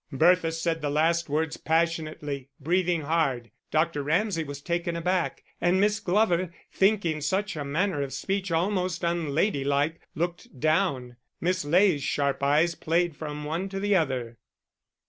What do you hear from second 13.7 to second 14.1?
the